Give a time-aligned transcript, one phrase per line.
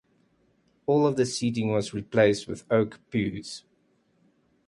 [0.87, 3.65] All of the seating was replaced with oak pews.